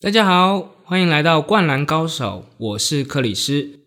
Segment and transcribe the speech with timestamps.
[0.00, 3.80] 大家好，欢迎来到《灌篮高手》，我是克里斯。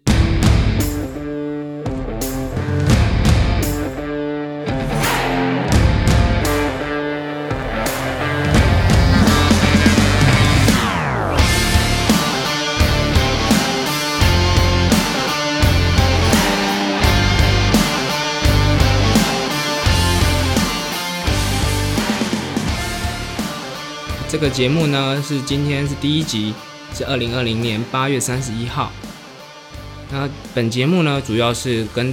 [24.41, 26.51] 个节目呢是今天是第一集，
[26.95, 28.91] 是二零二零年八月三十一号。
[30.09, 32.11] 那本节目呢主要是跟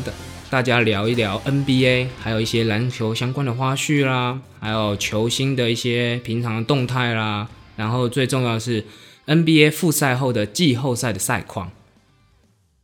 [0.50, 7.48] 大家聊一聊 NBA，还有一些篮球相关的花絮啦，还有球星的一些平常的动态啦。
[7.76, 8.84] 然后最重要是
[9.26, 11.72] NBA 复赛后的季后赛的赛况。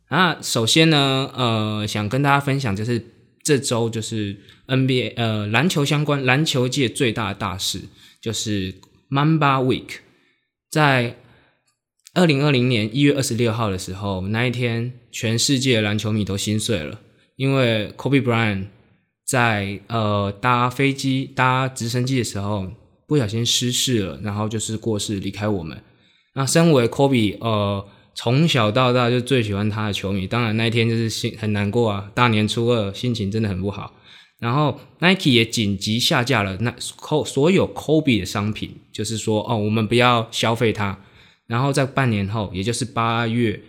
[0.09, 3.11] 那首先呢，呃，想跟大家分享就是
[3.43, 7.81] 这周就是 NBA 呃篮球相关篮球界最大的大事
[8.19, 8.73] 就是。
[9.09, 9.97] Mamba Week，
[10.69, 11.17] 在
[12.13, 16.99] 二零二零年一月二十六号的时候，那一天，全世界篮球迷都心碎了，
[17.35, 18.65] 因为 Kobe Bryant
[19.25, 22.71] 在呃搭飞机、搭直升机的时候
[23.07, 25.81] 不小心失事了，然后就是过世离开我们。
[26.33, 33.93] 那身为 Kobe，呃，从小到大就最喜欢他的球迷，当然那一天就是心很难过啊，大年初二心情真的很不好。
[34.45, 41.03] 然后 Nike 也紧急下架了那扣所有 Kobe 的商品，就是说哦，我们不要消费它。
[41.47, 43.59] 然后在半年后，也就是八月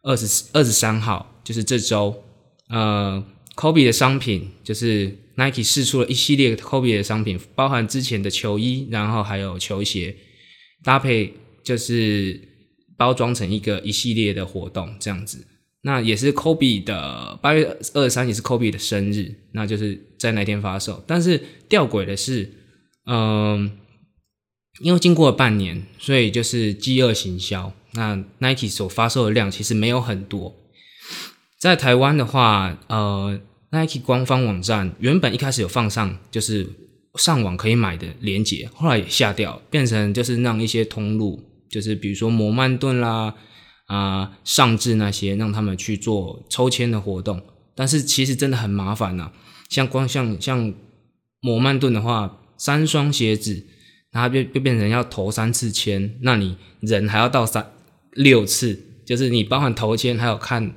[0.00, 2.24] 二十二十三号，就是这周，
[2.70, 3.22] 呃
[3.54, 10.16] ，Kobe 的商品就是 Nike 试出了一系列 Kobe 的商品，包含之前的球衣，然后还有球鞋
[10.82, 12.40] 搭配，就是
[12.96, 15.46] 包装成一个一系列的活动这样子。
[15.84, 21.02] 那也是 Kobe 的八月二十三，也是 Kobe 的生日，那就是在那天发售。
[21.08, 22.48] 但是吊诡的是，
[23.06, 23.68] 嗯，
[24.80, 27.72] 因为经过了半年，所以就是饥饿行销。
[27.94, 30.54] 那 Nike 所发售的量其实没有很多。
[31.58, 33.40] 在台湾的话，呃
[33.72, 36.64] ，Nike 官方网站原本一开始有放上就是
[37.16, 43.34] 上网可以买的链接，后来也下掉，变成就是让一些通路，就是比如说摩曼顿啦。
[43.92, 47.42] 啊，上至那些让他们去做抽签的活动，
[47.74, 49.30] 但是其实真的很麻烦呐。
[49.68, 50.72] 像光像像
[51.40, 53.66] 摩曼顿的话，三双鞋子，
[54.10, 57.70] 然后就就变成要投三次签，那你人还要到三
[58.12, 60.74] 六次，就是你包含投签，还有看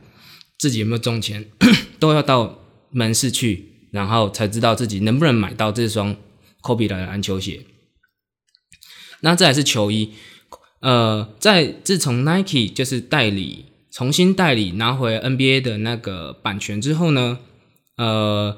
[0.58, 1.46] 自己有没有中签，
[1.98, 2.60] 都要到
[2.92, 6.18] 门市去，然后才知道自己能不能买到这双
[6.62, 7.62] 科比的篮球鞋。
[9.22, 10.12] 那再来是球衣。
[10.86, 17.40] 呃，在自从 Nike 就是代理重新代理拿回 NBA 的那个版权之后呢，
[17.98, 18.56] 呃，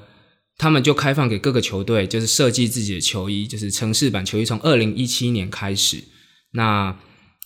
[0.58, 4.44] 他们就开放给各个球队，就是设计自己的球衣，就是城市版球衣。
[4.44, 6.04] 从二零一七年开始，
[6.52, 6.94] 那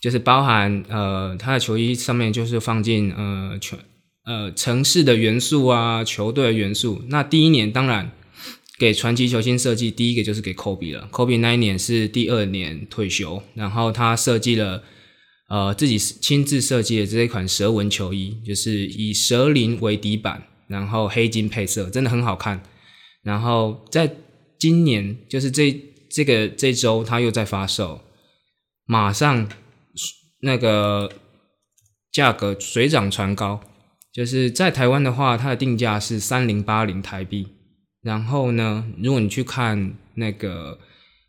[0.02, 3.78] 就是包含呃，他的球衣上面就是放进呃全
[4.25, 7.03] 呃城市的元素啊，球队的元素。
[7.09, 8.12] 那第一年当然。
[8.81, 11.08] 给传奇球星设计，第一个就是给 Kobe 了。
[11.12, 14.81] Kobe 那一年是第二年退休，然后他设计了
[15.50, 22.64] 呃自己亲自设计的这一款蛇纹球衣，就是以蛇鳞为底板，然后黑金配色，真的很好看。
[23.22, 24.16] 然后在
[24.58, 28.02] 今年，就是这这个这周，他又在发售，
[28.88, 29.47] 马上
[30.41, 31.12] 那个
[32.12, 33.62] 价格水涨船高，
[34.12, 37.46] 就是在台湾的话，它的定价是三零八零台币。
[38.01, 40.79] 然后呢，如果你去看那个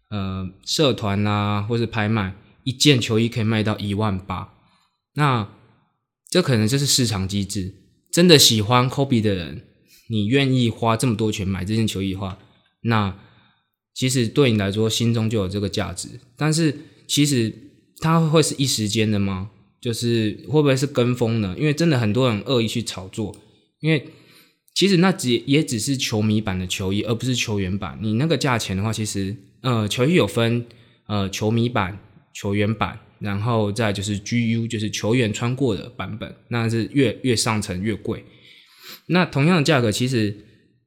[0.09, 2.35] 呃社团啊，或是拍卖，
[2.65, 4.55] 一件球衣可以卖到一万八，
[5.15, 5.49] 那
[6.31, 7.75] 这可能就是市场机制。
[8.11, 9.65] 真的喜欢 Kobe 的人，
[10.09, 12.39] 你愿意花这么多钱买这件球衣的话，
[12.85, 13.19] 那
[13.93, 16.21] 其实对你来说心中就有这个价值。
[16.39, 16.75] 但是
[17.07, 17.55] 其实
[17.99, 19.51] 它会是一时间的吗？
[19.79, 21.55] 就是会不会是跟风呢？
[21.59, 23.37] 因为真的很多人恶意去炒作，
[23.81, 24.07] 因为。
[24.75, 27.99] 其实那只也只是球迷版的球衣，而不是球员版。
[28.01, 30.65] 你那个价钱的话，其实呃，球衣有分
[31.07, 31.99] 呃球迷版、
[32.33, 38.25] 球员版，然后再就是 GU，就是球员穿过的版本，那是越越上层越贵。
[39.07, 40.35] 那同样的价格，其实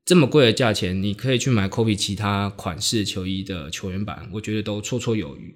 [0.03, 5.55] 这么贵的价钱，你可以去买 Kobe 其他款式球衣的球员版，我觉得都绰绰有余。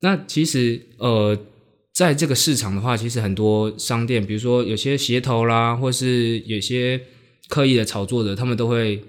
[0.00, 1.38] 那其实呃。
[1.98, 7.00] 在这个市场的话，其实很多商店，比如说有些鞋头啦，或是有些
[7.48, 9.02] 刻意的炒作者，他们都会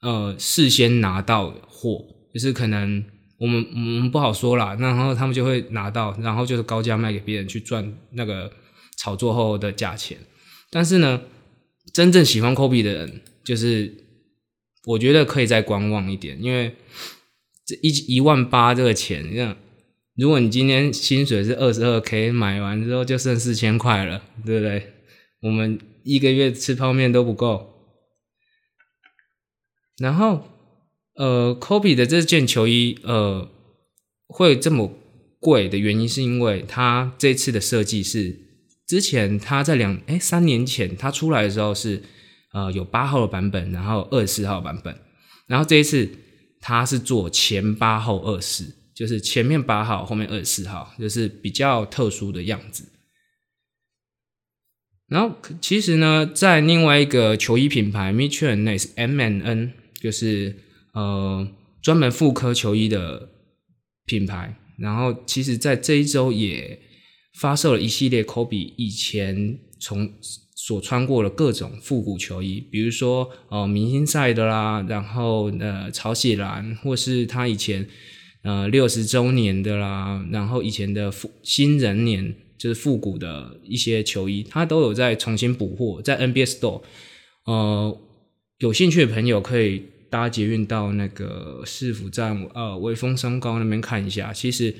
[0.00, 2.02] 呃事先拿到货，
[2.32, 3.04] 就是可能
[3.38, 8.50] 我们我们不好说啦，然后他们就会拿到，然后就是高价卖给别人去赚那个
[8.96, 10.16] 炒作后的价钱。
[10.70, 11.20] 但是呢，
[11.92, 13.94] 真正喜欢 Kobe 的人，就是
[14.86, 16.74] 我觉得可以再观望一点，因为
[17.66, 19.22] 这一一万八这个钱，
[20.20, 24.92] 如果你今天薪水是二十二 k，买完之后就剩四千块了，对不对？
[25.40, 27.70] 我们一个月吃泡面都不够。
[29.96, 30.44] 然后，
[31.14, 33.48] 呃，Kobe 的这件球衣，呃，
[34.26, 34.92] 会这么
[35.40, 38.38] 贵的原因，是因为它这次的设计是
[38.86, 42.02] 之前他在两哎三年前他出来的时候是
[42.52, 44.94] 呃有八号的版本，然后二十四号版本，
[45.46, 46.10] 然后这一次
[46.60, 48.79] 他是做前八后二四。
[49.00, 52.84] 就是前面八号，后面二十四号，就是比较特殊的样子。
[55.08, 60.54] 然后其实呢，在另外一个球衣品牌 Mitchell n Ness M N N，就是
[60.92, 61.48] 呃
[61.80, 63.30] 专门妇科球衣的
[64.04, 64.54] 品牌。
[64.76, 66.78] 然后其实，在这一周也
[67.38, 70.12] 发售了一系列 Kobe 以前从
[70.54, 77.88] 所穿过的各种复古球衣，比如说呃明星赛的啦，然后呃潮喜蓝，或是他以前。
[78.42, 86.80] 呃，六十周年的啦，然后以前的复新人年就是复古的一些球衣，它都有在重新补货，在 NBA Store。
[87.44, 87.98] 呃，
[88.58, 94.74] 有兴趣的朋友可以搭捷运到那个市府站，呃，威风山高那边看一下，其实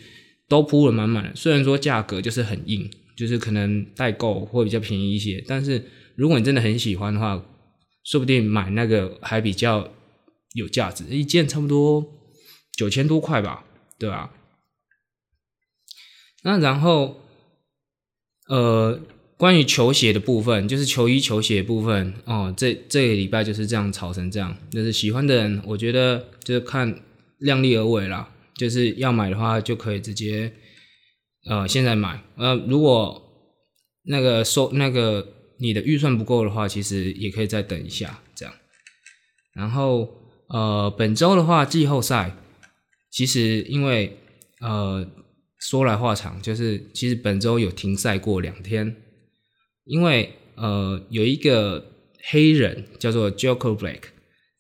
[0.49, 1.33] 都铺了满满的。
[1.35, 5.85] 虽然说价格就是很硬，就是可能代购会比较便宜一些，但是
[6.17, 7.45] 如果你真的很喜欢的话，
[8.05, 9.87] 说不定买那个还比较
[10.55, 12.20] 有价值，一件差不多。
[12.73, 13.65] 九千多块吧，
[13.99, 14.33] 对吧？
[16.43, 17.21] 那然后，
[18.49, 18.99] 呃，
[19.37, 22.55] 关于球鞋的部分，就是球衣、球鞋部分哦。
[22.57, 27.03] 这这个礼拜就是这样炒成这样，就是喜欢的人，我觉得就是看
[27.41, 28.33] 量力而为啦。
[28.55, 30.51] 就是要买的话，就可以直接
[31.47, 32.23] 呃现在买。
[32.37, 33.23] 呃，如果
[34.05, 38.55] 那个收那个你的预算不够的话，其实也可以再等一下这样。
[39.53, 40.09] 然后
[40.49, 42.35] 呃，本周的话，季后赛。
[43.11, 44.17] 其实，因为
[44.61, 45.05] 呃，
[45.59, 48.97] 说来话长，就是其实本周有停赛过两天，
[49.85, 51.85] 因为呃，有一个
[52.31, 54.03] 黑人叫做 Joker Black，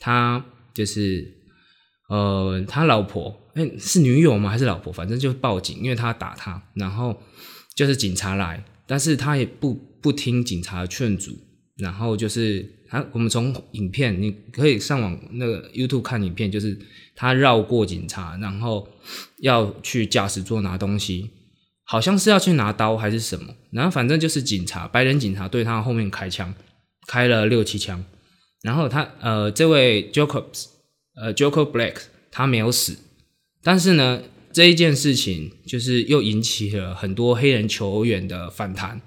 [0.00, 0.44] 他
[0.74, 1.32] 就是
[2.08, 4.50] 呃，他老婆哎是女友吗？
[4.50, 4.92] 还是老婆？
[4.92, 7.22] 反正就报警，因为他打他，然后
[7.76, 11.38] 就是警察来，但是他也不不听警察的劝阻，
[11.76, 16.76] 然后就是他，我们从影片你可以上网那个 YouTube 看影片，就是。
[17.20, 18.88] 他绕过警察，然后
[19.42, 21.28] 要去驾驶座拿东西，
[21.84, 26.54] 好像是要去拿刀还是什么，然后反正就是警察，白人警察对他后面开枪，
[27.06, 28.02] 开了六七枪，
[28.62, 30.44] 然后他呃这位 Joker
[31.14, 31.96] 呃 Joker Black
[32.30, 32.96] 他没有死，
[33.62, 38.98] 但是呢这一件事情就是又引起了很多黑人球员的反弹，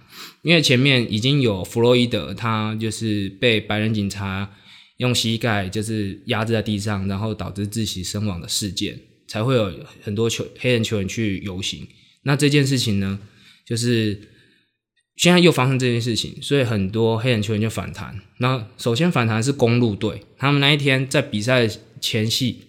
[0.43, 4.51] 因为前面已经有弗洛伊德他就是被白人警察。
[4.97, 9.73] 用膝盖就是压制在地上，然后导致窒息身亡的事件，才会有
[10.03, 11.87] 很多球黑人球员去游行。
[12.21, 13.19] 那这件事情呢，
[13.65, 14.29] 就是
[15.15, 18.21] 现在又发生这件事情，所以很多黑人球员就反弹。
[18.37, 21.67] 那首先反弹是公路队，他们那一天在比赛
[21.99, 22.61] 前夕，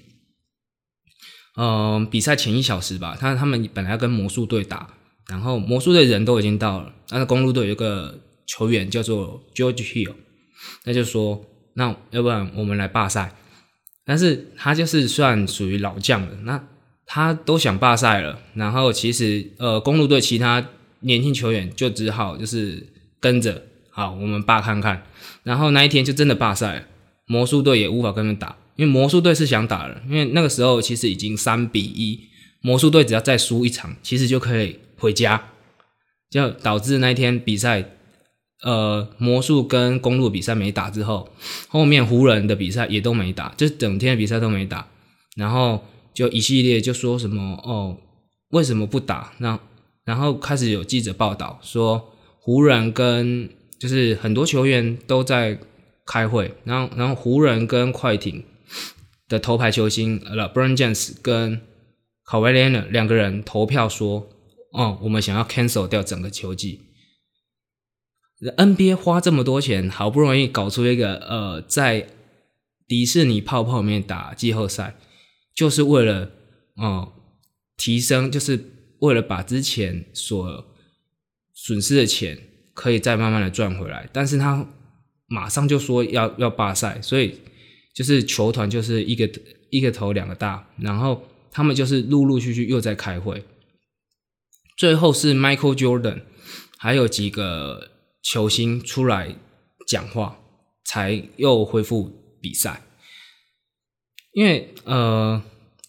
[1.56, 4.94] 嗯，比赛前一小时吧，他他们本来要跟魔术队打，
[5.28, 10.14] 然后魔术队人都已经到了，但是公路队有个球员叫做 George Hill，
[10.84, 11.44] 那就说。
[11.74, 13.34] 那要不然我们来罢赛，
[14.04, 16.64] 但是他就是算属于老将了，那
[17.04, 20.64] 他都想罢赛了，然后其实呃公路队其他
[21.00, 22.86] 年轻球员就只好就是
[23.18, 25.04] 跟着，好我们罢看看，
[25.42, 26.82] 然后那一天就真的罢赛了，
[27.26, 32.28] 魔术队也无法跟他们打，因为魔术队是想打了，因为那个时候其实已经三比一，
[32.60, 35.50] 魔术队只要再输一场，其实就可以回家，
[36.30, 37.90] 就导致那一天比赛。
[38.64, 41.28] 呃，魔术跟公路比赛没打之后，
[41.68, 44.88] 后面湖人的比赛也都没打，就整天的比赛都没打，
[45.36, 47.98] 然后就一系列就说什么哦，
[48.52, 49.34] 为什么不打？
[49.36, 49.60] 那
[50.06, 55.58] 然后开始有记者报道说，湖人跟就是很多球员都在
[56.06, 58.42] 开会，然后然后湖人跟快艇
[59.28, 61.60] 的头牌球星呃 LeBron James 跟
[62.26, 64.26] k a w a i l e n a 两个人投票说，
[64.72, 66.80] 哦，我们想要 cancel 掉整个球季。
[68.52, 72.08] NBA 花这么多钱，好不容易搞出一个呃，在
[72.86, 74.96] 迪士尼泡泡里面打季后赛，
[75.54, 76.30] 就是为了
[76.76, 77.12] 哦
[77.76, 80.66] 提升，就是为了把之前所
[81.54, 82.38] 损失的钱
[82.74, 84.08] 可以再慢慢的赚回来。
[84.12, 84.66] 但是他
[85.26, 87.40] 马上就说要要罢赛，所以
[87.94, 89.30] 就是球团就是一个
[89.70, 93.44] 一个头两个大，然后他们就是陆陆续续又在开会，
[94.76, 96.22] 最后是 Michael Jordan
[96.76, 97.93] 还有几个。
[98.24, 99.36] 球星出来
[99.86, 100.40] 讲话，
[100.84, 102.82] 才又恢复比赛。
[104.32, 105.40] 因为呃，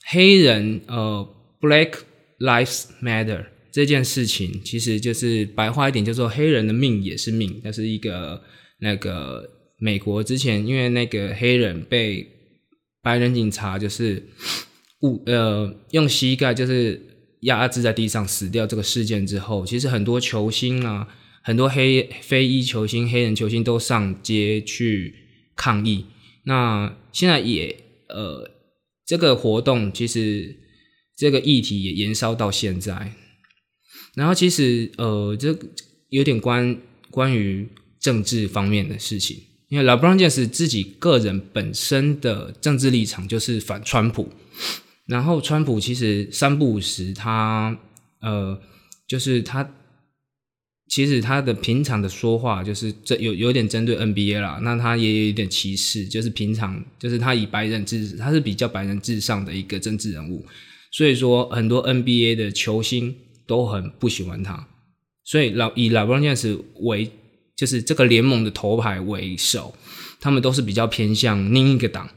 [0.06, 1.28] 黑人呃
[1.60, 1.94] ，Black
[2.40, 7.60] Lives Matter 这件事情，其实就是白话一点，叫做黑人的命也是命。
[7.64, 8.44] 那是一个
[8.80, 9.50] 那个
[9.80, 12.28] 美国之前因为那个黑人被
[13.02, 14.24] 白人警察就是
[15.02, 17.02] 误呃用膝盖就是
[17.42, 21.08] 压制在地上死掉这个事件之后，其实很多球星啊，
[21.46, 25.16] 很多黑非裔球星、黑人球星都上街去
[25.56, 26.08] 抗议。
[26.44, 27.78] 那现在也
[28.10, 28.52] 呃
[29.06, 30.58] 这个活动其实。
[31.18, 33.14] 这个议题也延烧到现在，
[34.16, 35.58] 然后其实呃，这
[36.10, 36.78] 有点关
[37.10, 37.70] 关于
[38.02, 39.38] 政治方面的事情，
[39.70, 44.30] 因为老布朗杰斯自己个人本身的政治立场就是反川普，
[45.06, 47.80] 然后川普其实三不五时他
[48.20, 48.60] 呃，
[49.08, 49.64] 就是他
[50.88, 60.46] 其实他的平常的说话就是这有有点针对 NBA 啦，那他也有点歧视，就是平常就是他以白人至他是比较白人至上的一个政治人物。
[60.92, 63.14] 所以说，很多 NBA 的球星
[63.46, 64.68] 都很不喜欢他，
[65.26, 67.12] 所以老以老布朗詹姆斯为
[67.58, 69.76] 就是这个联盟的头牌为首，
[70.22, 72.10] 他们都是比较偏向另一个党，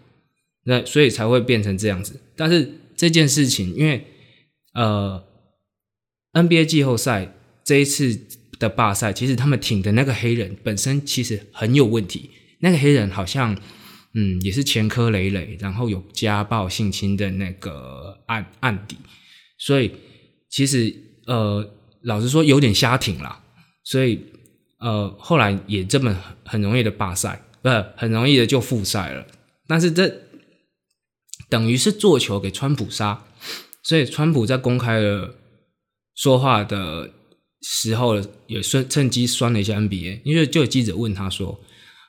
[0.64, 2.20] 那所以才会变成这样子。
[2.36, 4.04] 但是这件事情，因为
[4.74, 5.24] 呃
[6.34, 7.34] NBA 季后赛
[7.64, 8.16] 这一次
[8.58, 13.56] 的罢赛，其实他们挺的那个黑人本身其实很有问题，那个黑人好像。
[14.14, 18.96] 嗯，也是前科累累，然后有家暴、性侵的那个案案底，
[19.58, 19.92] 所以
[20.48, 20.92] 其实
[21.26, 23.44] 呃，老实说有点瞎挺啦。
[23.84, 24.18] 所以
[24.80, 29.26] 呃，后来也这么很容易的罢赛，不很容易的就复赛了。
[29.68, 30.10] 但是这
[31.50, 33.26] 等于是做球给川普杀，
[33.82, 35.34] 所以川普在公开了
[36.14, 37.12] 说话的
[37.62, 41.60] 时候了，也顺趁机酸了一下 NBA，因为就有记者问他说。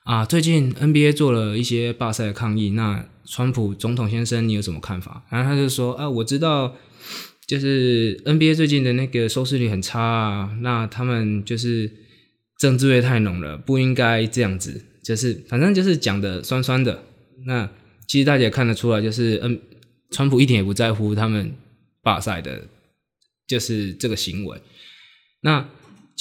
[0.06, 5.24] 啊，最近 NBA 做了一些罢赛的抗议，那川普总统先生，你有什么看法？
[5.30, 6.76] 然后他就说啊，我知道，
[7.46, 11.92] 就是 NBA 最近的那个收视率很差啊，那他们就是
[12.58, 17.04] 政治味太浓了，不应该这样子，就是反正就是讲的酸酸的。
[17.46, 17.70] 那
[18.08, 19.60] 其实大家也看得出来，就是嗯，
[20.10, 21.54] 川普一点也不在乎他们
[22.02, 22.68] 罢赛的，
[23.48, 24.60] 就是这个行为。
[25.42, 25.70] 那。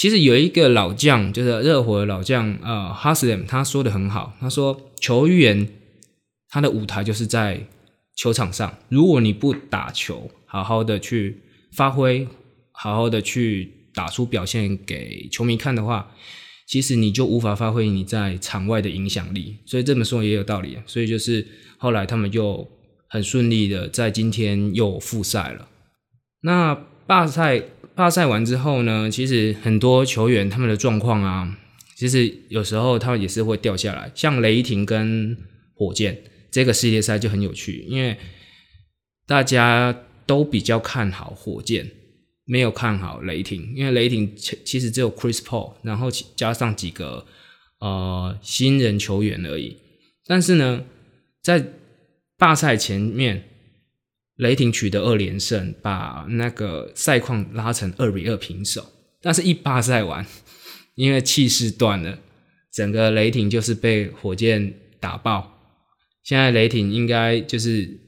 [0.00, 4.32] 其实有一个老将，就是热火的老将，呃，哈斯勒他说的很好。
[4.40, 5.68] 他说，球员
[6.48, 7.66] 他的舞台就是在
[8.14, 12.28] 球场上，如果你不打球，好好的去发挥，
[12.70, 16.12] 好好的去打出表现给球迷看的话，
[16.68, 19.56] 其实你就无法发挥你在场外的影响力。
[19.66, 20.78] 所以这么说也有道理。
[20.86, 21.44] 所以就是
[21.76, 22.64] 后来他们就
[23.08, 25.66] 很顺利的在今天又复赛了。
[26.42, 26.72] 那
[27.04, 27.64] 罢赛。
[27.98, 31.58] 罢赛完之后呢，其实很多球员他们的状况啊，
[31.96, 34.12] 其实有时候他们也是会掉下来。
[34.14, 35.36] 像雷霆跟
[35.74, 36.16] 火箭
[36.48, 38.16] 这个系列赛就很有趣，因为
[39.26, 41.90] 大家都比较看好火箭，
[42.44, 47.26] 没有看好雷霆，因为雷霆其其实只有 Chris Paul，然后加上几个
[47.80, 49.76] 呃新人球员而已。
[50.24, 50.84] 但是呢，
[51.42, 51.66] 在
[52.38, 53.42] 罢赛前面。
[54.38, 58.84] 雷霆取得二连胜，把那个赛况拉成二比二平手。
[59.20, 60.24] 但是，一八赛完，
[60.94, 62.20] 因为气势断了，
[62.72, 65.54] 整个雷霆就是被火箭打爆。
[66.22, 67.98] 现在雷霆应该就是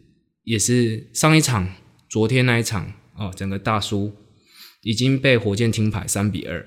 [0.44, 1.74] 也是上一场，
[2.08, 4.14] 昨天那一场哦，整个大输，
[4.82, 6.64] 已经被火箭停牌三比二。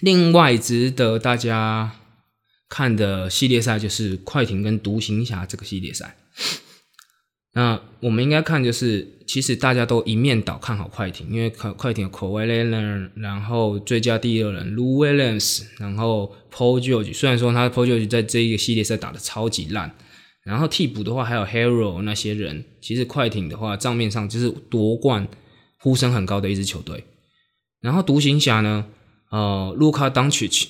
[0.00, 1.96] 另外，值得大家
[2.68, 6.16] 看的系列赛就是快艇跟独行侠这个系列赛。
[7.56, 17.14] 那我们应该看，就是其实大家都一面倒看好快艇，因为快快艇有 k a w i Leonard，然后最佳第二人 Lou Williams，然后 Paul George。
[17.14, 19.90] 虽然说他 Paul George 在这一个系列赛打的超级烂，
[20.44, 25.26] 然后替补的话还有 Hero 那些人，其实快艇的话账面上就是夺冠
[25.80, 27.04] 呼声很高的一支球队。
[27.80, 28.84] 然后独行侠呢，
[29.30, 30.66] 呃，Luka Doncic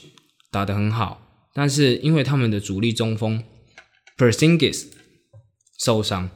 [0.53, 1.21] 打的很好，
[1.53, 3.43] 但是因为他们的主力中锋
[4.17, 4.85] Persingis
[5.81, 6.31] 受伤。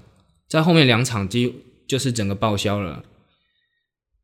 [0.50, 1.52] 在后面两场就
[1.86, 3.04] 就是整个报销了，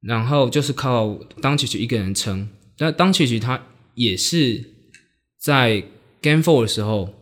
[0.00, 2.48] 然后就是靠当奇奇一个人撑。
[2.76, 3.64] 但当奇奇他
[3.94, 4.74] 也是
[5.38, 5.84] 在
[6.20, 7.14] Game Four 的时候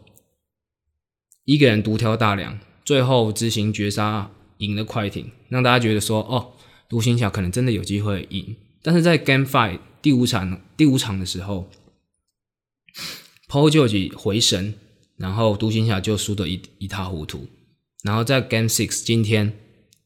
[1.45, 6.55] 一个人独挑大梁，最后执行绝杀赢了快艇，让大家觉得说哦，
[6.89, 8.57] 独行侠可能真的有机会赢。
[8.83, 11.71] 但是在 Game Five 第五场第五场的时候
[13.51, 14.75] ，Paul 就回神，
[15.19, 17.47] 然后独行侠就输得一一塌糊涂。
[18.05, 19.59] 然后在 Game Six 今天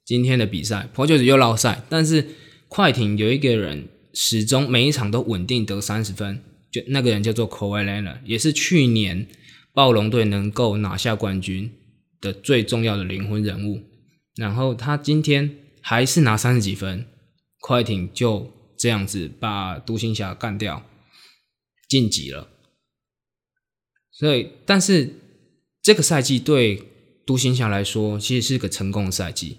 [0.04, 2.24] 今天的比赛，Paul George 又落赛，但是
[2.68, 6.40] 快艇有一个人始终每一场都稳定得三十分，
[6.70, 9.26] 就那个人叫做 Kawhi Leonard，也是去年
[9.74, 11.72] 暴龙队能够拿下冠军
[12.20, 13.82] 的最重要的灵魂人物。
[14.36, 17.04] 然后他今天还是拿三十几分，
[17.60, 20.86] 快艇就这样子把独行侠干掉，
[21.88, 22.48] 晋级了。
[24.12, 25.14] 所以，但是
[25.82, 26.82] 这个赛季对
[27.28, 29.58] 独行侠来说，其实是个成功的赛季。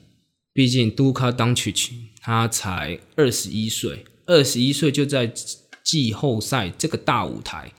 [0.52, 5.32] 毕竟杜卡当曲奇他才二十一岁，二十一岁就在
[5.84, 7.72] 季后赛这个大舞台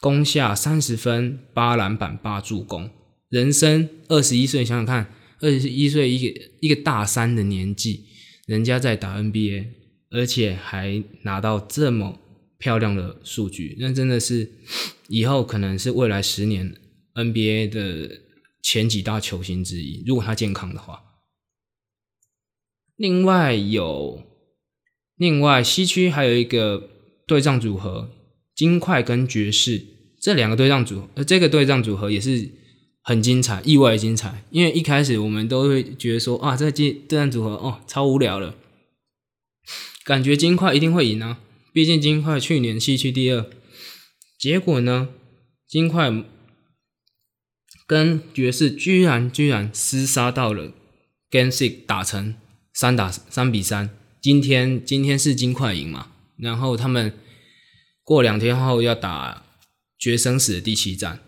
[0.00, 2.88] 攻下三十分、八篮板、八助攻，
[3.28, 8.06] 人生二十一岁，想想看，二十一岁一个一个大三的年纪，
[8.46, 9.66] 人家在打 NBA，
[10.08, 12.18] 而且还拿到这么
[12.56, 14.50] 漂亮的数据，那真的是
[15.08, 16.74] 以后可能是未来十年
[17.14, 18.22] NBA 的
[18.62, 21.04] 前几大球星之一，如果他健康的话。
[22.96, 24.24] 另外有，
[25.16, 26.90] 另外西区还有一个
[27.26, 28.10] 对仗组合，
[28.54, 29.84] 金块跟爵士
[30.20, 32.50] 这两个对仗组，呃，这个对仗组合也是
[33.02, 34.44] 很精彩，意外精彩。
[34.50, 38.56] 因为一开始我们都会觉得说，啊，这对对战组合哦，超无聊了，
[40.04, 41.40] 感觉金块一定会赢啊，
[41.72, 43.46] 毕竟金块去年西区第二。
[44.36, 45.10] 结果呢，
[45.68, 46.10] 金块
[47.88, 50.72] 跟爵士居然居然厮杀到了
[51.28, 52.36] Game Six 打成。
[52.74, 53.90] 三打三比三，
[54.20, 56.12] 今天今天是金块赢嘛？
[56.36, 57.12] 然后他们
[58.04, 59.42] 过两天后要打
[59.98, 61.18] 决生死的第七战。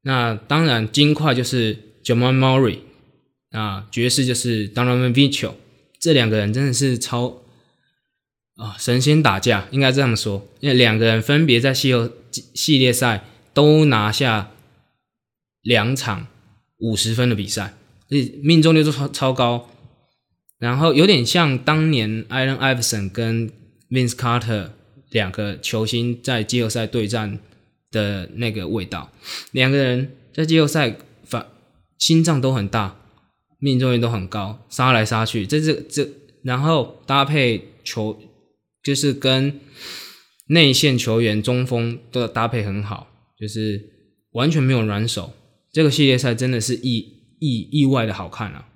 [0.00, 2.78] 那当然，金块就是 Jamal Murray，
[3.50, 5.56] 啊，爵士就是 Donovan Mitchell，
[6.00, 7.42] 这两个人真的是超
[8.54, 14.52] 啊神仙打架，应该这样说，因为两个人分别在系后系列赛都拿下
[15.68, 16.26] 两场
[16.78, 17.74] 五十分的比赛，
[18.42, 19.68] 命中率都超超高。
[20.58, 23.50] 然后有点像当年 Allen Iverson 跟
[23.90, 24.70] Vince Carter
[25.10, 27.38] 两个球星在季后赛对战
[27.90, 29.12] 的那个味道，
[29.52, 31.46] 两个人在季后赛反
[31.98, 32.98] 心脏都很大，
[33.58, 36.08] 命中率都很高，杀来杀去，这这这，
[36.42, 38.18] 然后搭配球
[38.82, 39.60] 就是跟
[40.46, 43.84] 内线球员中锋的搭配很好，就是
[44.32, 45.34] 完全没有软手。
[45.78, 47.06] 这个系列赛真的是意
[47.38, 48.66] 意意外的好看啊！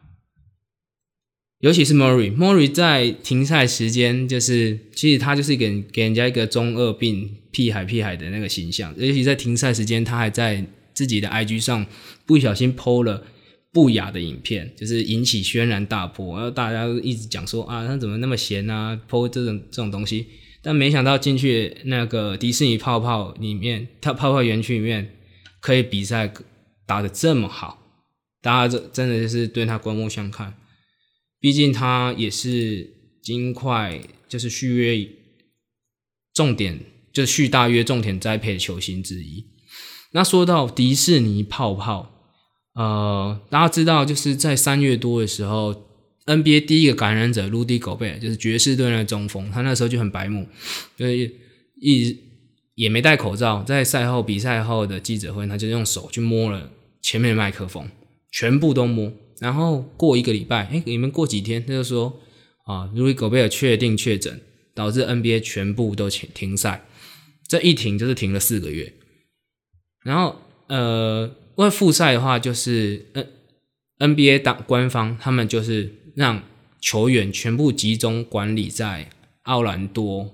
[1.58, 8.94] 尤其是 Murray，Murray 在停赛时间，就是其实他就是给给人家一个中二病、屁孩屁孩的那个形象。
[8.96, 11.84] 尤其在停赛时间，他还在自己的 IG 上
[12.24, 13.24] 不小心 PO 了
[13.72, 16.36] 不雅的影片，就是引起轩然大波。
[16.36, 20.24] 然后大家一直讲说啊，他怎么那么闲啊，PO 这种这种东西。
[20.62, 25.16] 但没想到进去那个迪士尼泡泡里面，他泡泡园区里面
[25.58, 26.32] 可以比赛
[26.86, 27.82] 打得这么好，
[28.40, 30.54] 大家这真的就是对他刮目相看。
[31.40, 32.88] 毕竟他也是
[33.22, 35.08] 金块，就是续约
[36.32, 36.78] 重点，
[37.12, 39.44] 就是续大约重点栽培的球星之一。
[40.12, 42.30] 那说到迪士尼泡泡，
[42.74, 45.88] 呃，大家知道，就是在三月多的时候
[46.26, 50.46] ，NBA 第一个感染者卢迪狗贝就是爵士队的中锋，他那时候就很白目，
[50.96, 51.16] 就是
[51.80, 52.16] 一
[52.74, 57.86] 也没戴口罩，在赛后比赛后的记者会，他就用手去摸了前面的麦克风，
[58.30, 59.12] 全部都摸。
[59.40, 62.20] 然后过一个礼拜，哎，你们过几天，他就说
[62.64, 64.40] 啊，如果狗贝尔确定确诊，
[64.74, 66.84] 导致 NBA 全部都停停赛，
[67.48, 68.92] 这一停就是停了四个月。
[70.04, 70.36] 然后
[70.68, 73.06] 呃，为复赛的话，就是
[73.98, 76.42] N NBA 当官方他们就是让
[76.80, 79.10] 球员全部集中管理在
[79.42, 80.30] 奥兰多，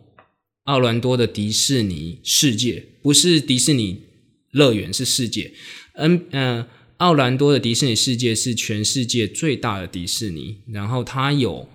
[0.69, 4.03] 奥兰多的迪士尼世界，不是迪士尼
[4.51, 5.53] 乐园，是世界。
[5.95, 6.67] 嗯嗯。
[6.99, 11.69] 奥兰多的迪士尼世界是全世界最大的迪士尼，然后它有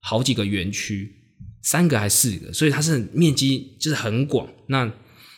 [0.00, 1.12] 好几个园区，
[1.62, 4.48] 三个还四个，所以它是面积就是很广。
[4.68, 4.90] 那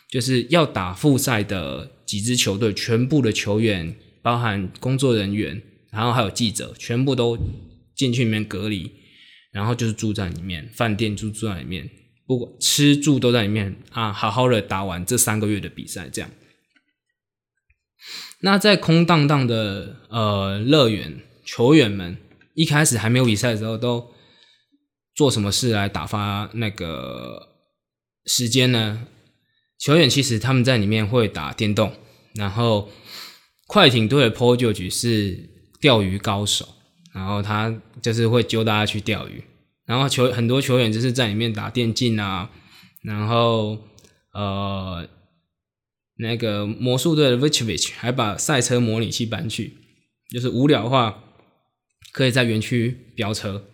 [0.09, 7.37] 就是要打复赛的几支球队，全部的球员，包含工作人员，然后还有记者，全部都
[7.93, 8.89] 进去里面隔离，
[9.51, 11.89] 然后就是住在里面，饭店住住在里面，
[12.29, 16.29] 不管吃住都在里面啊，好好的打完这三个月的比赛，这样。
[18.41, 22.17] 那在空荡荡的呃乐园，球员们
[22.53, 24.13] 一开始还没有比赛的时候，都
[25.15, 27.49] 做什么事来打发那个
[28.27, 29.07] 时间呢？
[29.79, 31.91] 球员其实他们在里面会打电动，
[32.35, 32.91] 然后
[33.65, 35.49] 快艇队的 p o j o 局是
[35.81, 36.67] 钓鱼高手，
[37.11, 39.43] 然后他就是会揪大家去钓鱼，
[39.89, 42.49] 然后球很多球员就是在里面打电竞啊，
[43.01, 43.77] 然后
[44.31, 45.09] 呃。
[46.21, 49.77] 那个魔术队的 Vichvich 还把赛车模拟器搬去，
[50.29, 51.23] 就是无聊的话，
[52.11, 53.69] 可以在园区飙车。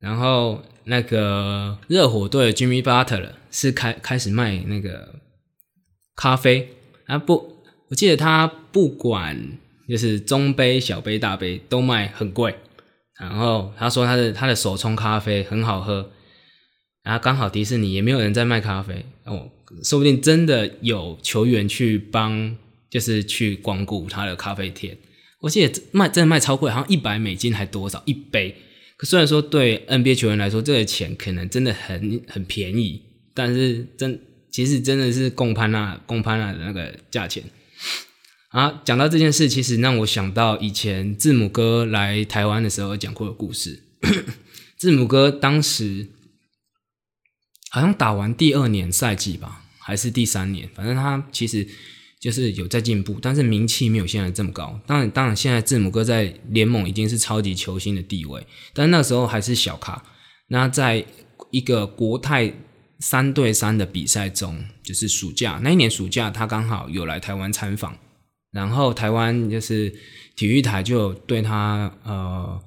[0.00, 5.20] 然后那个热火队的 Jimmy Butler 是开开始卖那个
[6.16, 6.70] 咖啡
[7.06, 9.56] 啊不，我记得他不管
[9.88, 12.56] 就是中杯、小杯、大杯都卖很贵，
[13.18, 16.10] 然后他说他的他的手冲咖啡很好喝，
[17.02, 19.50] 然后刚好迪士尼也没有人在卖咖啡哦，
[19.82, 22.56] 说不定真的有球员去帮，
[22.88, 24.96] 就是去光顾他的咖啡店。
[25.40, 28.54] 我记得卖真的卖超贵，好像一百美金还多少一杯。
[28.96, 33.02] 可虽然说对 NBA 球员来说，这个钱可能真的很很便宜，
[33.34, 37.42] 但是真其实真的是贡潘纳贡潘纳的那个价钱。
[38.48, 43.84] 啊，讲到这件事，其实让我想到以前字母哥来台湾的时候讲过的故事。
[44.78, 46.08] 字母哥当时
[47.70, 51.68] 好像打完第二年赛季吧，还是第三年，反正他其实
[52.18, 54.80] 就是有在进步，但是名气没有现在这么高。
[54.86, 60.02] 当然，当然，现在字母哥在联盟已经是超级球星的地位，但那时候还是小咖。
[60.46, 61.04] 那在
[61.50, 62.54] 一个国泰
[63.00, 67.98] 三对三的比赛中，就是暑假那一年暑假，他刚好有来台湾参访。
[68.50, 69.92] 然后台湾就是
[70.34, 72.58] 体育台就对他呃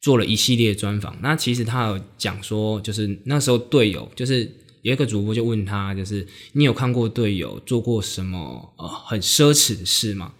[0.00, 1.16] 做了一系列专访。
[1.22, 4.44] 那其实他有讲说，就是那时候队友就是
[4.82, 10.34] 有一个主播就问他，就是你有看过队友做过什么呃很奢侈的事吗？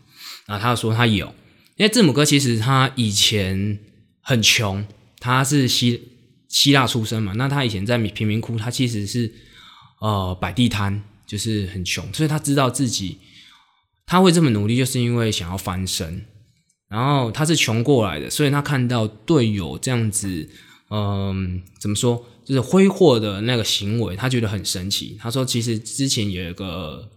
[0.47, 1.27] 然后他说他有，
[1.77, 3.79] 因为字母哥其实他以前
[4.21, 4.87] 很穷，
[5.19, 5.99] 他是希
[6.49, 9.33] 希腊出生嘛，那他以前在贫民窟，他其实是
[10.03, 13.17] 呃摆地摊，就是很穷，所以他知道自己。
[14.11, 16.27] 他会这么努力，就是因为想要翻身。
[16.89, 20.51] 然后他是穷过来的，所以他看到队友这样子，
[20.91, 25.17] 嗯，怎么说，就是挥霍的那个行为，他觉得很神奇。
[25.21, 27.09] 他说，其实之前有一个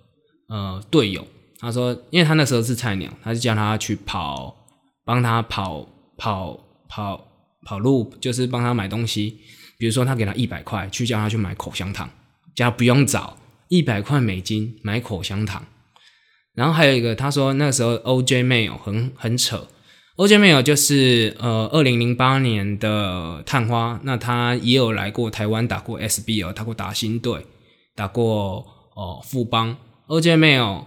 [0.48, 1.28] 呃队友，
[1.58, 4.56] 他说，因为他那时候是菜鸟，他就叫他去跑，
[5.04, 7.28] 帮他跑跑跑
[7.66, 9.40] 跑路，就是帮他买东西。
[9.80, 12.08] 比如说，他给他一百块，去叫他去买口香糖，
[12.54, 13.36] 叫他不用找
[13.68, 15.66] 一百块美金买口香糖。
[16.56, 18.44] 然后还有一个，他说那时候 O.J.
[18.44, 19.68] Mail 很很扯
[20.18, 20.38] ，O.J.
[20.38, 27.46] Mail 就是呃二零零八年的探花，那他也有来过台湾打过 SBL，打过打新队，
[27.96, 29.76] 打过哦富邦。
[30.06, 30.38] O.J.
[30.38, 30.86] Mail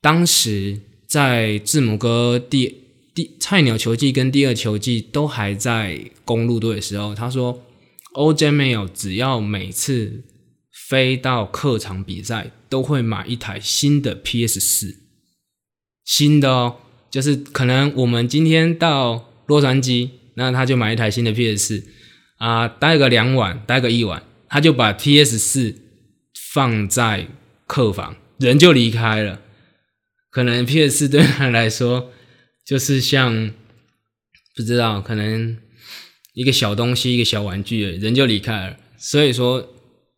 [0.00, 2.74] 当时在字母哥第
[3.14, 7.62] 第菜鸟球季跟第二球季都还在公路队的时候，他说
[8.14, 8.50] O.J.
[8.50, 10.24] Mail 只要每次
[10.88, 14.58] 飞到客场比赛，都会买一台新的 P.S.
[14.58, 15.03] 四。
[16.04, 16.76] 新的哦，
[17.10, 21.82] 就是可能我们今天到洛杉矶，那他就买一台新的 PS
[22.36, 25.76] 啊，待个两晚，待个一晚，他就把 PS 四
[26.52, 27.28] 放在
[27.66, 29.40] 客房，人就离开了。
[30.30, 32.10] 可能 PS 四 对他来说
[32.66, 33.50] 就是像
[34.56, 35.56] 不知道，可能
[36.34, 38.76] 一个小东西，一个小玩具，人就离开了。
[38.98, 39.68] 所以说，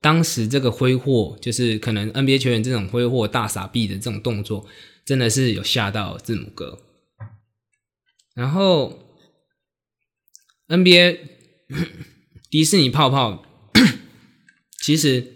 [0.01, 4.66] 当时这个挥霍，就是可能 NBA 球员这种挥霍大傻逼的这种动作。
[5.07, 6.81] 真的是有吓到字母哥，
[8.35, 8.99] 然后
[10.66, 11.21] NBA
[12.51, 13.45] 迪士尼泡泡，
[14.83, 15.35] 其实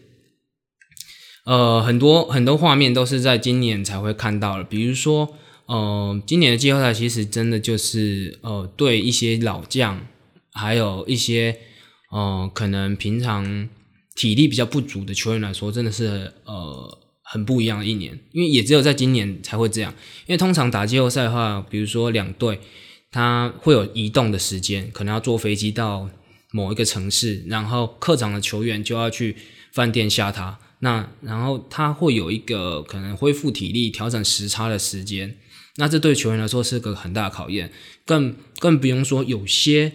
[1.44, 10.04] 呃很多很多画面都是在今年才会看到的，比如说呃今年的季后赛其实真的就是呃对一些老将，
[10.52, 11.60] 还有一些
[12.10, 13.68] 呃可能平常
[14.16, 16.96] 体力比较不足的球员来说，真的是呃。
[17.32, 19.94] 很不一样的一年，因为也只有在今年才会这样。
[20.26, 22.58] 因为通常打季后赛的话，比如说两队，
[23.12, 26.10] 他会有移动的时间，可能要坐飞机到
[26.50, 29.36] 某一个城市，然后客场的球员就要去
[29.72, 30.56] 饭店下榻。
[30.80, 35.36] 那然后他会有一个可能恢复体力、调整时差的时间。
[35.76, 37.70] 那这对球员来说是个很大的考验，
[38.04, 39.92] 更更不用说有些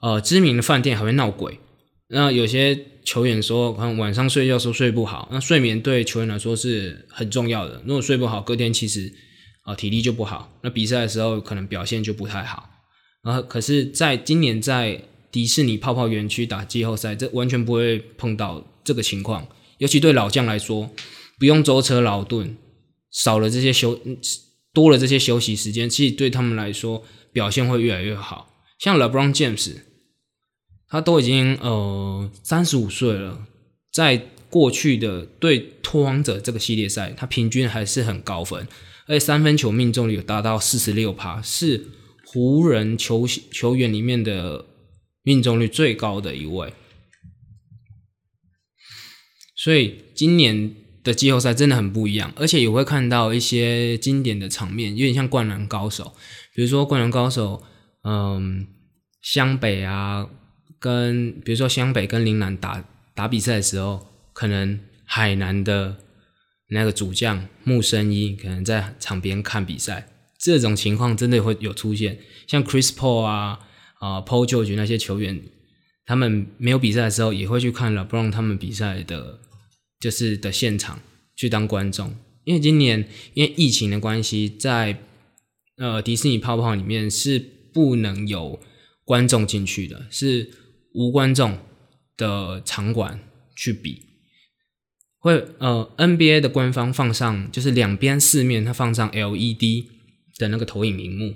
[0.00, 1.60] 呃知名的饭店还会闹鬼。
[2.08, 2.86] 那有些。
[3.04, 7.82] 球员说，可能晚上睡觉时候睡不好，那睡眠对球员来说是很重要的。
[7.86, 9.12] 如果睡不好，隔天其实
[9.62, 12.68] 啊体力就不好，那比赛的时候可能表现就不太好。
[13.22, 19.46] 然后，可是在今年在迪士尼泡泡园区打季后赛，这完全不会碰到这个情况。
[19.78, 20.90] 尤其对老将来说，
[21.38, 22.56] 不用舟车劳顿，
[23.10, 23.98] 少了这些休，
[24.72, 28.62] 多了这些休息时间，其实对他们来说表现会越来越好。
[28.78, 29.74] 像 LeBron James。
[30.90, 33.46] 他都已经呃三十五岁了，
[33.92, 38.66] 在过去的对拓荒者这个系列赛，他平均还是很高分，
[39.06, 41.86] 而且三分球命中率有达到四十六趴，是
[42.26, 44.66] 湖人球球员里面的
[45.22, 46.72] 命中率最高的一位。
[49.54, 50.74] 所以今年
[51.04, 56.14] 的季后赛真的很不一样，而且也会看到一些经典的场面，有点像灌篮高手，
[56.52, 57.62] 比如说灌篮高手，
[58.02, 58.66] 嗯，
[59.22, 60.28] 湘北啊。
[60.80, 62.82] 跟比如说湘北跟林南打
[63.14, 65.98] 打比赛的时候，可能海南的
[66.70, 72.18] 那个主将木生一可能在场边看比赛，这种情况真的会有出现。
[72.46, 73.60] 像 Chris Paul 啊，
[74.00, 75.42] 啊 Paul George 那些球员，
[76.06, 79.40] 他们没有比赛的时候也会去看 LeBron 他们比赛的，
[80.00, 81.00] 就是的现场
[81.36, 82.16] 去当观众。
[82.44, 84.98] 因为今年因为疫情的关系，在
[85.76, 87.38] 呃迪士尼泡泡里面是
[87.74, 88.58] 不能有
[89.04, 90.50] 观众进去的，是
[90.94, 91.58] 无观众
[92.16, 93.20] 的场馆
[93.54, 94.06] 去比。
[95.18, 99.84] 会呃 NBA 的官方放上就是两边四面，它放上 LED
[100.38, 101.34] 的那个投影荧幕，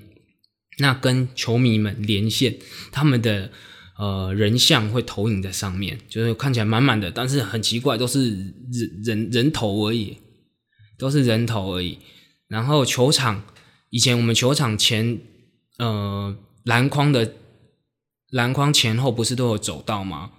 [0.79, 2.57] 那跟球迷们连线，
[2.91, 3.51] 他们的
[3.99, 10.17] 呃人像会投影在上面，就是看起来满满的，但是很奇怪，都是人人人头而已，
[10.97, 11.99] 都是人头而已。
[12.49, 13.45] 然后球场
[13.91, 15.19] 以前我们球场前
[15.79, 17.35] 呃篮筐的
[18.35, 20.33] 篮筐前后不是都有走道吗？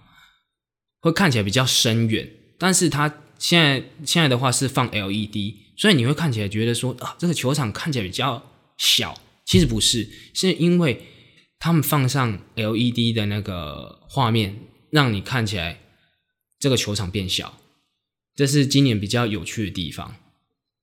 [1.00, 3.22] 会看起来比较深远，但是它。
[3.38, 8.42] 现在现在的话是放 LED，所以你会看起来觉得说啊，这个球场看起来比较
[8.78, 9.20] 小。
[9.46, 11.02] 其实不是，是因为
[11.60, 14.58] 他们放上 LED 的那个画面，
[14.90, 15.82] 让你看起来
[16.58, 17.60] 这个球场变小。
[18.34, 20.16] 这是今年比较有趣的地方，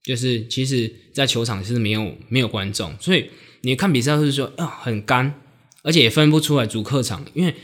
[0.04, 3.30] 就是其实，在球场是没有没有观众，所以
[3.62, 5.41] 你看比赛是说啊很干，
[5.82, 7.24] 而且也分不出来主客场。
[7.34, 7.54] 因为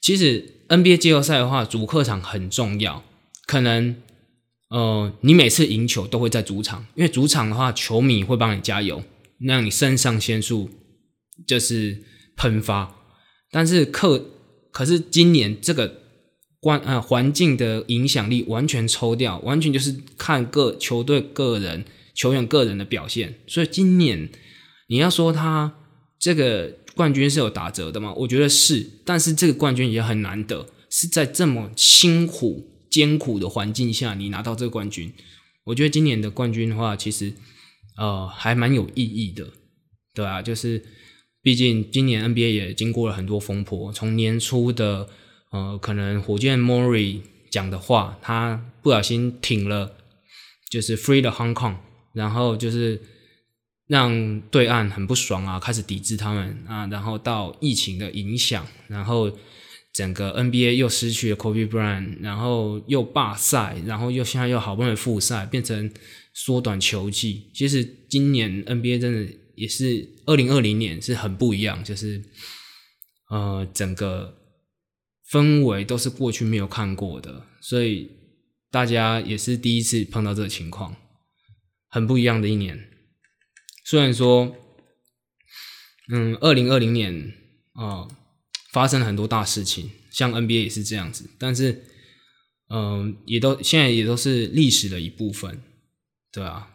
[0.00, 3.02] 其实 NBA 季后赛的话，主客场很重要，
[3.46, 3.96] 可能。
[4.70, 9.04] 呃，你每次赢球都会在主场，因为主场的话，球迷会帮你加油，
[9.38, 10.68] 让你肾上腺素
[11.46, 12.02] 就是
[12.34, 12.92] 喷发。
[13.52, 14.30] 但是客，
[14.72, 16.00] 可是今年这个
[16.58, 23.34] 关呃环境的影响力完全抽掉，完全就是看各球队个人球员个人的表现。
[23.46, 24.28] 所以今年
[24.88, 25.72] 你要说他
[26.18, 28.12] 这个冠军是有打折的吗？
[28.14, 32.70] 我觉得是，但是这个冠军也很难得，是在这么辛苦。
[32.90, 35.12] 艰苦的环境下，你拿到这个冠军，
[35.64, 37.32] 我觉得今年的冠军的话，其实
[37.96, 39.48] 呃还蛮有意义的，
[40.14, 40.80] 对啊，就是
[41.42, 45.08] 毕竟今年 NBA 也经过了很多风波，从年初的
[45.50, 49.96] 呃可能火箭 Mori 讲的话，他不小心挺了，
[50.70, 51.74] 就是 Free the Hong Kong，
[52.12, 53.02] 然后就是
[53.94, 59.30] 让对岸很不爽啊，开始抵制他们啊，然后到疫情的影响，然后。
[59.94, 65.88] 整个 NBA 又失去了 Kobe Bryant，然后又罢赛，然后又现在又好不容易复赛，变成
[66.32, 67.48] 缩短球季。
[67.54, 72.20] 其实今年 NBA 真的也是二零二零年是很不一样，就是
[73.30, 74.34] 呃整个
[75.30, 78.10] 氛围都是过去没有看过的，所以
[78.72, 80.96] 大家也是第一次碰到这个情况，
[81.88, 82.76] 很不一样的一年。
[83.84, 84.56] 虽然说，
[86.08, 87.34] 嗯，二零二零年
[87.74, 88.08] 啊。
[88.74, 91.84] 发生了很多大事情，像 NBA 也是这样子，但是，
[92.68, 95.62] 嗯，也都现在也都是历史的一部分，
[96.32, 96.74] 对啊。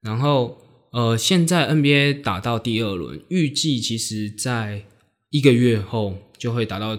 [0.00, 4.86] 然后，呃，现在 NBA 打到第二轮，预计其实在
[5.28, 6.98] 一个月后就会打到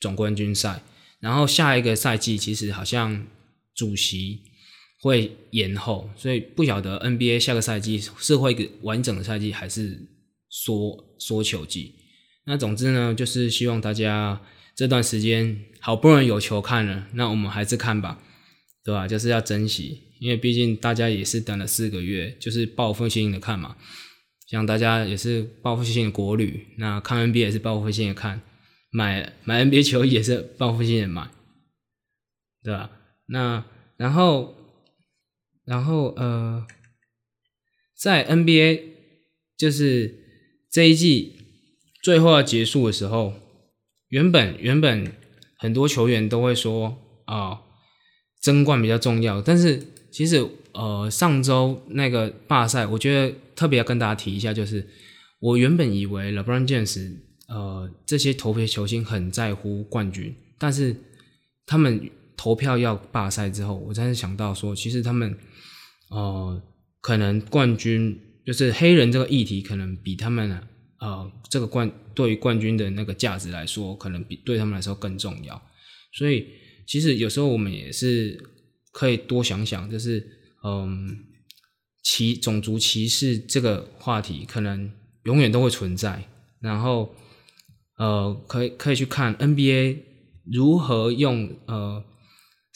[0.00, 0.82] 总冠军赛，
[1.20, 3.24] 然后下一个赛季其实好像
[3.72, 4.42] 主席
[5.06, 9.98] 会延后，所以不晓得 NBA 下个赛季是会一个完整的赛季，还是
[10.48, 11.94] 缩缩球季。
[12.46, 14.40] 那总之呢，就是希望大家
[14.74, 18.20] 这段时间好不容易有球看了，那我们还是看吧，
[18.84, 19.06] 对吧？
[19.06, 23.76] 就是要珍惜，因为毕竟大家也是等了四个月，就是报复性的看嘛。
[24.48, 28.40] 像大家也是报复性的国旅，那看 NBA 也是报复性的看，
[28.90, 31.28] 买买 NBA 球衣也是报复性的买，
[32.62, 32.90] 对吧？
[33.26, 33.64] 那
[33.96, 34.55] 然后
[35.66, 36.66] 然后呃，
[37.94, 38.80] 在 NBA
[39.58, 40.14] 就是
[40.70, 41.34] 这一季。
[42.02, 43.34] 最后要结束的时候，
[44.10, 45.12] 原本原本
[45.58, 47.62] 很多球员都会说啊，
[48.40, 49.42] 争冠比较重要。
[49.42, 54.86] 但是其实呃，上周那个罢赛，我觉得特别要跟大家提一下，就是
[55.40, 57.16] 我原本以为 LeBron James
[57.48, 60.94] 呃这些头牌球星很在乎冠军，但是
[61.66, 65.36] 他们投票要罢赛之后，我才是想到说，其实他们
[66.10, 66.62] 呃
[67.00, 70.60] 可能冠军就是黑人这个议题，可能比他们。
[70.98, 75.60] 呃，这个冠对于冠军的那个价值来说，可能比对他们来说更重要。
[76.14, 76.46] 所以，
[76.86, 78.42] 其实有时候我们也是
[78.92, 80.26] 可以多想想，就是
[80.64, 81.18] 嗯，
[82.02, 84.90] 歧种族歧视这个话题可能
[85.24, 86.26] 永远都会存在。
[86.60, 87.14] 然后，
[87.98, 89.98] 呃，可以可以去看 NBA
[90.50, 92.02] 如何用呃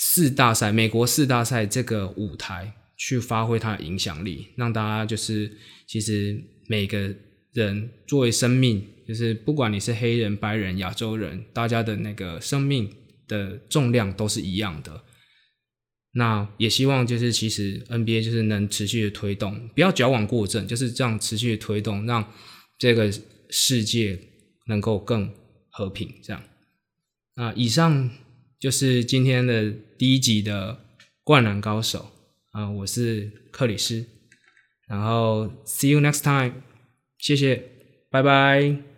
[0.03, 5.53] 四大赛美国四大赛这个舞台去发挥它的影响力，让大家就是
[5.87, 7.15] 其实每个。
[7.53, 12.89] 人作为生命，就是不管你是黑人、白人、亚洲人，大家的那个生命
[13.27, 15.03] 的重量都是一样的。
[16.13, 22.33] 那也希望就是其实 NBA 就是能持续的推动，不要矫枉过正，就是这样持续的推动，让
[22.79, 23.13] 这个
[23.49, 24.17] 世界
[24.69, 25.35] 能够更
[25.73, 26.09] 和平。
[26.23, 26.41] 这样，
[27.35, 28.09] 那以上
[28.61, 30.75] 就是今天的第一集的
[31.25, 32.13] 《灌篮高手》
[32.59, 34.07] 啊，我是克里斯，
[34.87, 36.61] 然后 see you next time，
[37.19, 37.63] 谢谢，
[38.11, 38.90] 拜拜。